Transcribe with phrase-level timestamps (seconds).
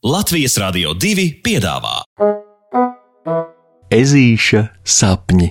[0.00, 1.98] Latvijas Rādio 2 piedāvā
[3.92, 5.50] Ezīša sapņi.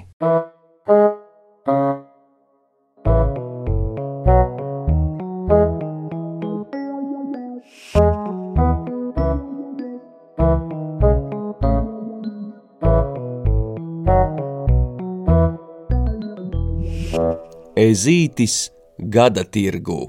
[17.77, 18.57] Ezītis
[18.97, 20.02] gada tirgū.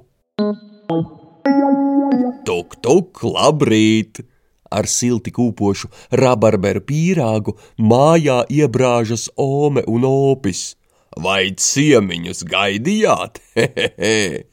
[2.48, 4.29] Tuk, tuk, labrīt!
[4.70, 5.90] Ar silti kūpošu
[6.20, 10.76] rabarberu pīrāgu mājā iebrāžas ome un opis.
[11.18, 13.42] Vai ciemiņus gaidījāt?
[13.58, 14.46] Hehehe!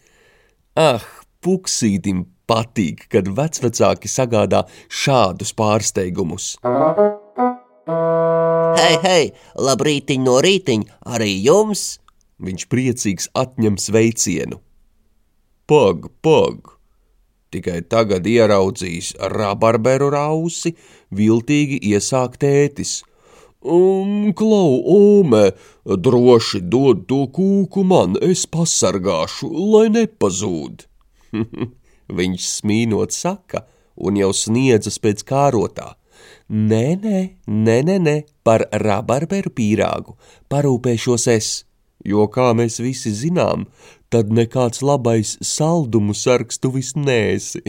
[0.78, 1.06] ah,
[1.46, 6.56] puksītim patīk, kad vecvecāki sagādā šādus pārsteigumus.
[8.78, 11.98] Hei, hei, labrītiņ no rītiņa, arī jums!
[12.38, 14.62] Viņš priecīgs atņem sveicienu.
[15.68, 16.77] Pag, pag!
[17.54, 20.74] Tikai tagad ieraudzījis rabarberu rausi,
[21.16, 23.00] viltīgi iesāk tētis.
[23.64, 25.52] Um, klau, ome,
[25.86, 30.86] droši dod to kūku man, es pasargāšu, lai nepazūd.
[32.20, 33.66] Viņš smīnot saka
[33.98, 35.96] un jau sniedzas pēc kārotā.
[36.48, 38.16] Nē, nē, nē, nē, nē,
[38.48, 40.16] par rabarberu pīrāgu
[40.52, 41.50] parūpēšos es,
[42.06, 43.66] jo, kā mēs visi zinām,
[44.10, 47.64] tad nekāds labais saldumu sargs tu vis nēsi.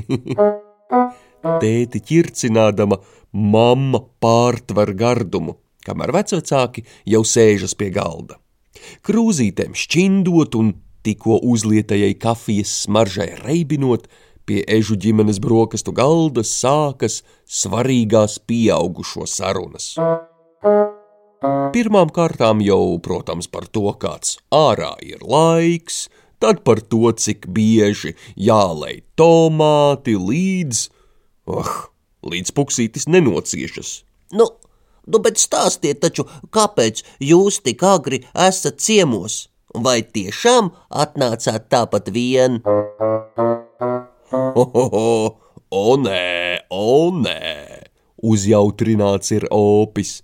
[1.62, 2.98] Tēti ķircinādama,
[3.32, 5.56] mamma pārtver gardumu,
[5.86, 8.38] kamēr vecvecāki jau sēžas pie galda.
[9.06, 10.72] Krūzītēm šķindot un
[11.06, 14.08] tikko uzlietajai kafijas smaržai reibinot,
[14.48, 17.20] pie ežu ģimenes brokastu galda sākas
[17.60, 19.92] svarīgās pieaugušo sarunas.
[21.38, 26.08] Pirmām kārtām jau, protams, par to, kāds ārā ir laiks,
[26.42, 30.80] tad par to, cik bieži jālej tomāti līdz,
[31.54, 31.76] ah,
[32.26, 33.92] līdz puksītis nenociešas.
[34.34, 34.48] Nu,
[35.06, 39.46] nu, bet stāstiet taču, kāpēc jūs tik agri esat ciemos?
[39.78, 42.62] Vai tiešām atnācāt tāpat vien?
[44.32, 45.10] Ho, ho, ho,
[45.70, 47.38] o nē, o nē,
[48.26, 50.22] uzjautrināts ir opis.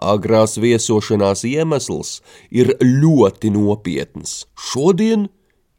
[0.00, 4.46] Agrās viesošanās iemesls ir ļoti nopietns.
[4.56, 5.28] Šodien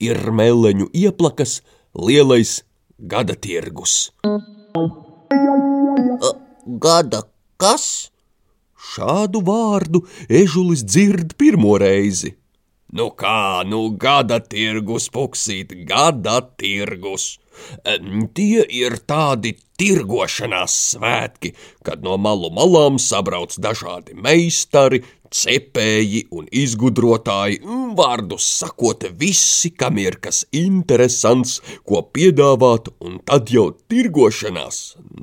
[0.02, 1.62] ir meleņu ieplakas
[1.98, 2.62] lielais
[2.98, 4.12] gada tirgus.
[6.86, 7.24] Gada
[7.58, 8.12] kas?
[8.92, 12.36] Šādu vārdu ežulis dzird pirmo reizi.
[12.92, 17.38] Nu kā, nu gada tirgus, puksīt, gada tirgus.
[18.36, 21.54] Tie ir tādi tirgošanās svētki,
[21.88, 25.00] kad no malu malām sabrauc dažādi meistari,
[25.32, 27.62] cepēji un izgudrotāji,
[27.96, 34.82] vārdu sakot, visi, kam ir kas interesants, ko piedāvāt, un tad jau tirgošanās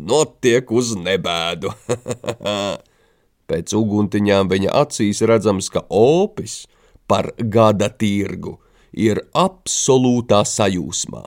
[0.09, 1.75] notiek uz nebēdu.
[3.49, 6.63] Pēc uguntiņām viņa acīs redzams, ka opis
[7.09, 8.59] par gada tirgu
[8.93, 11.25] ir absolūtā sajūsmā.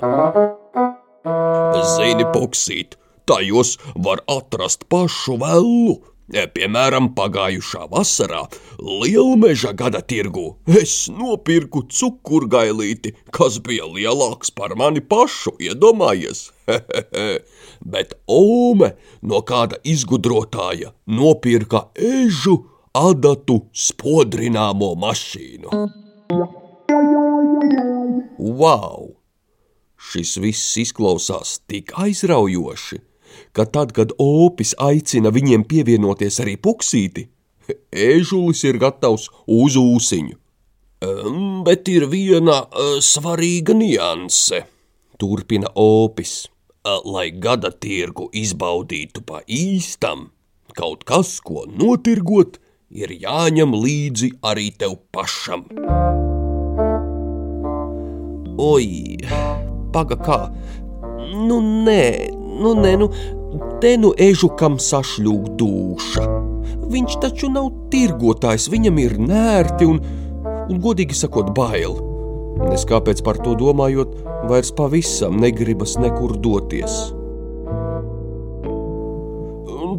[1.96, 2.98] Zini, puksīt,
[3.30, 6.00] tajos var atrast pašu vellu.
[6.32, 8.46] Piemēram, pagājušā vasarā
[8.80, 16.46] Lielmeža gada tirgu es nopirku cukurgailīti, kas bija lielāks par mani pašu, iedomājies.
[17.94, 22.62] Bet Ome no kāda izgudrotāja nopirka ežu
[22.98, 25.72] adatu spodrināmo mašīnu.
[28.40, 29.16] Wow!
[30.12, 32.98] Šis viss izklausās tik aizraujoši,
[33.56, 37.28] ka tad, kad opis aicina viņiem pievienoties arī puksīti,
[38.12, 40.38] ežulis ir gatavs uz ūsiņu.
[41.66, 44.66] Bet ir viena uh, svarīga nianse,
[45.18, 46.44] turpina opis.
[46.82, 50.32] Uh, lai gada tirgu izbaudītu pa īstam,
[50.74, 52.58] kaut kas, ko notirgot,
[52.92, 55.64] ir jāņem līdzi arī tev pašam.
[58.62, 59.18] Oi,
[59.96, 60.40] paga kā,
[61.48, 62.04] nu nē,
[62.62, 63.08] nu nē, nu
[63.82, 66.26] te nu ežukam sašļūg dūša.
[66.92, 70.02] Viņš taču nav tirgotājs, viņam ir nērti un,
[70.68, 71.96] un godīgi sakot, bail.
[72.76, 74.20] Es kāpēc par to domājot,
[74.52, 77.21] vairs pavisam negribas nekur doties.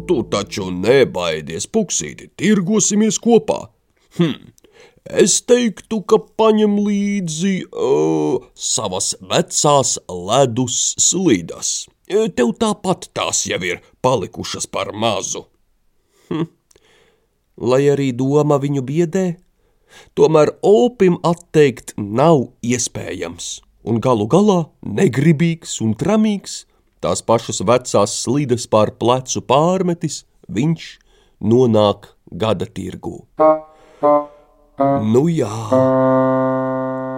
[0.07, 3.61] Tu taču nebaidies, puksīti, tirgosimies kopā.
[4.17, 4.53] Hm,
[5.03, 11.89] Es teiktu, ka paņem līdzi uh, savas vecās ledus slīdas.
[12.07, 15.43] Tev tāpat tās jau ir palikušas par mazu.
[16.29, 16.47] Hm.
[17.59, 19.25] Lai arī doma viņu biedē,
[20.15, 26.63] tomēr opim atteikt nav iespējams, un galu galā negribīgs un tramīgs,
[27.03, 30.89] tās pašas vecās slides pār plecu pārmetis, viņš
[31.43, 33.19] nonāk gada tirgū.
[35.13, 35.53] Nu jā,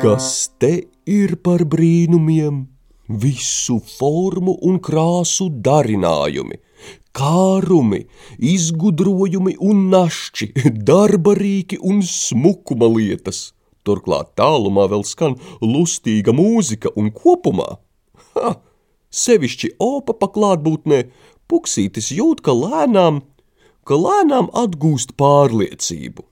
[0.03, 0.29] kas
[0.59, 0.73] te
[1.07, 2.65] ir par brīnumiem?
[3.05, 6.57] Visu formu un krāsu darinājumi,
[7.13, 7.99] kārumi,
[8.41, 10.47] izgudrojumi un našķi,
[10.89, 13.51] darba rīki un smukuma lietas.
[13.85, 17.75] Turklāt tālumā vēl skan lustīga mūzika un kopumā.
[18.33, 18.55] Ha!
[19.15, 20.99] Sevišķi opa paklātbūtnē,
[21.51, 23.21] puksītis jūt, ka lēnām,
[23.87, 26.27] ka lēnām atgūst pārliecību.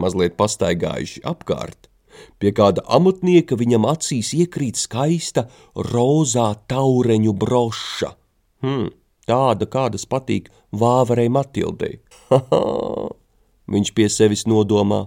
[0.00, 1.90] Mazliet pastaigājuši apkārt,
[2.38, 5.48] pie kāda amatnieka viņam acīs iekrīt skaista
[5.90, 8.14] rozā taureņu broša.
[8.62, 8.90] Hmm,
[9.26, 11.98] tāda, kādas patīk vāvarei Matildei.
[13.70, 15.06] Viņš pie sevis nodomā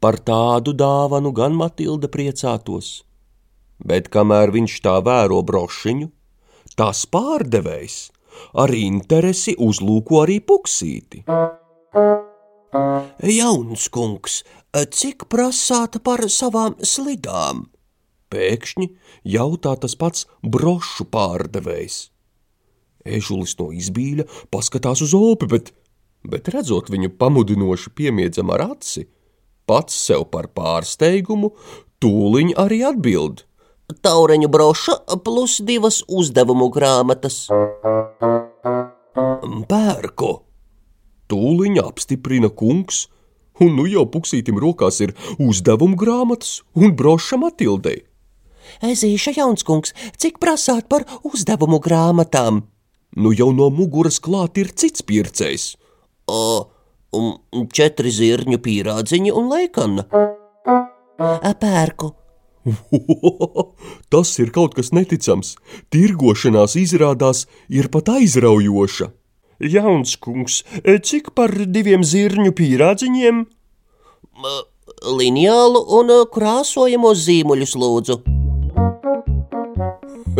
[0.00, 3.00] Par tādu dāvanu gan Matilda priecātos.
[3.86, 6.08] Bet kamēr viņš tā vēro brošiņu,
[6.76, 7.98] tās pārdevējs
[8.60, 11.24] ar interesi uzlūko arī puksīti.
[13.26, 14.40] Jauns kungs,
[14.70, 17.66] cik prasāta par savām slidām?
[18.30, 18.86] Pēkšņi
[19.26, 21.98] jautā tas pats brošu pārdevējs.
[23.02, 25.72] Ežulis no izbīļa paskatās uz opi, bet,
[26.22, 29.08] bet redzot viņu pamudinoši piemiedzam ar aci,
[29.66, 31.54] pats sev par pārsteigumu,
[31.98, 33.46] tūliņ arī atbild.
[34.04, 37.46] Taureņu broša plus divas uzdevumu grāmatas.
[39.70, 40.30] Pērko!
[41.30, 43.04] Tūliņ apstiprina kungs,
[43.62, 48.02] un nu jau puksītim rokās ir uzdevumu grāmatas un broša Matildei.
[48.86, 52.64] Ezīša jaunskungs, cik prasāt par uzdevumu grāmatām?
[53.16, 55.74] Nu jau no muguras klāt ir cits pircējs.
[56.30, 56.70] O,
[57.18, 60.06] un četri zirņu pīrādziņi un leikana.
[61.60, 62.14] Pērku.
[64.12, 65.54] Tas ir kaut kas neticams.
[65.94, 69.10] Tirgošanās izrādās ir pat aizraujoša.
[69.60, 70.62] Jauns kungs,
[71.04, 73.44] cik par diviem zirņu pīrādziņiem?
[75.04, 78.20] Lineālu un krāsojamo zīmuļus lūdzu.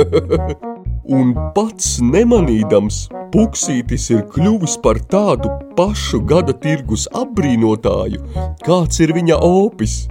[1.20, 8.24] un pats nemanīdams, Puksītis ir kļuvis par tādu pašu gada tirgus apbrīnotāju,
[8.66, 10.08] kāds ir viņa opis.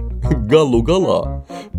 [0.48, 1.18] Galu galā,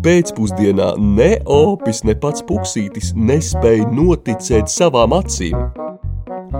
[0.04, 5.56] pēcpusdienā ne opis, ne pats puksītis nespēja noticēt savām acīm.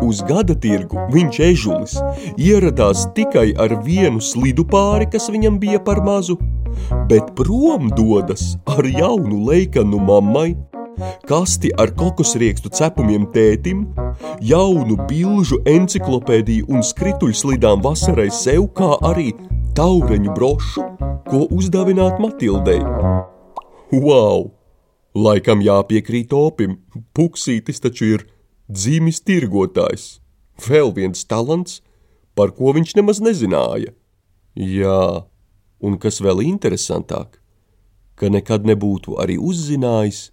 [0.03, 1.99] Uz gada tirgu viņš ežulis
[2.41, 6.39] ieradās tikai ar vienu slidu pāri, kas viņam bija par mazu,
[7.11, 10.53] bet prom dodas ar jaunu leikanu mammai
[11.29, 13.87] kasti ar kokosriekstu cepumiem tētim,
[14.45, 19.33] jaunu bilžu enciklopēdiju un skrituļslidām vasarai sev, kā arī
[19.77, 20.83] taureņu brošu,
[21.31, 22.81] ko uzdāvināt Matildei.
[23.93, 24.51] Wow!
[25.17, 26.79] Laikam jāpiekrīt opim,
[27.17, 28.25] puksītis taču ir
[28.69, 30.21] dzīmis tirgotājs.
[30.67, 31.81] Vēl viens talants,
[32.37, 33.95] par ko viņš nemaz nezināja.
[34.57, 35.25] Jā,
[35.81, 37.41] un kas vēl interesantāk,
[38.17, 40.27] ka nekad nebūtu arī uzzinājis,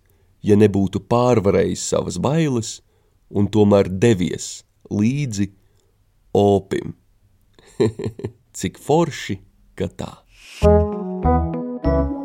[0.43, 2.79] ja nebūtu pārvarējis savas bailes
[3.31, 5.51] un tomēr devies līdzi
[6.35, 6.95] opim.
[8.59, 9.37] Cik forši,
[9.79, 10.09] ka tā.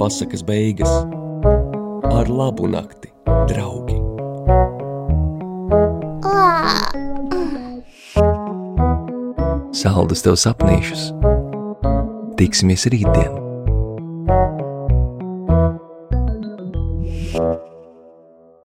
[0.00, 0.90] Pasakas beigas
[2.10, 3.12] ar labu nakti,
[3.46, 4.00] draugi.
[9.78, 11.06] Saldus tev sapnīšus.
[12.34, 13.43] Tiksimies rītdien!